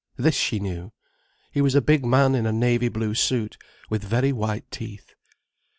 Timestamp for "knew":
0.57-0.91